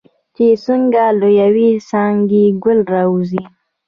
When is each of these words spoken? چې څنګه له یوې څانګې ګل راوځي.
چې 0.35 0.45
څنګه 0.65 1.03
له 1.19 1.29
یوې 1.41 1.69
څانګې 1.89 2.43
ګل 2.63 2.79
راوځي. 2.93 3.43